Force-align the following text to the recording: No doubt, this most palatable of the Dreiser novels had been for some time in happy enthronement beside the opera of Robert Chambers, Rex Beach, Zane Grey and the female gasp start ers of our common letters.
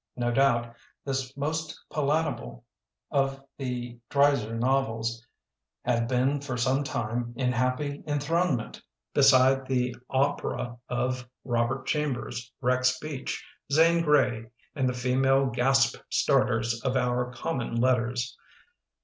No 0.17 0.31
doubt, 0.31 0.75
this 1.05 1.37
most 1.37 1.79
palatable 1.93 2.65
of 3.11 3.39
the 3.59 3.99
Dreiser 4.09 4.55
novels 4.57 5.23
had 5.85 6.07
been 6.07 6.41
for 6.41 6.57
some 6.57 6.83
time 6.83 7.33
in 7.37 7.51
happy 7.51 8.03
enthronement 8.07 8.81
beside 9.13 9.67
the 9.67 9.95
opera 10.09 10.79
of 10.89 11.29
Robert 11.45 11.85
Chambers, 11.85 12.51
Rex 12.61 12.97
Beach, 12.97 13.45
Zane 13.71 14.01
Grey 14.03 14.47
and 14.73 14.89
the 14.89 14.93
female 14.93 15.45
gasp 15.45 15.95
start 16.09 16.49
ers 16.49 16.81
of 16.83 16.97
our 16.97 17.31
common 17.31 17.75
letters. 17.79 18.35